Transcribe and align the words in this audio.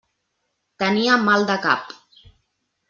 Tenia 0.85 1.21
mal 1.27 1.47
de 1.51 1.59
cap. 1.69 1.97